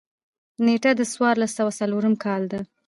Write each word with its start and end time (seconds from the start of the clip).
نېټه 0.65 0.91
د 0.99 1.01
څوارلس 1.13 1.51
سوه 1.57 1.71
څلورم 1.79 2.13
کال 2.23 2.41
ده. 2.51 2.59